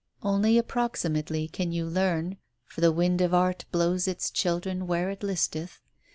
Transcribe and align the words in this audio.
Only 0.23 0.57
approximately 0.57 1.47
can 1.47 1.71
you 1.71 1.85
learn, 1.85 2.37
for 2.65 2.81
the 2.81 2.91
wind 2.91 3.21
of 3.21 3.35
art 3.35 3.65
blows 3.71 4.07
its 4.07 4.31
children 4.31 4.87
where 4.87 5.11
it 5.11 5.21
listeth. 5.21 5.77